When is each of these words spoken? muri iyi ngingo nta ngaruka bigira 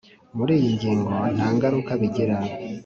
muri 0.37 0.53
iyi 0.59 0.69
ngingo 0.75 1.13
nta 1.35 1.47
ngaruka 1.55 1.91
bigira 2.01 2.35